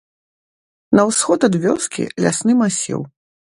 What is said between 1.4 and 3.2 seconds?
ад вёскі лясны масіў.